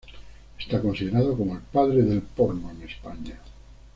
[0.57, 3.37] Está considerado como el padre del porno en España.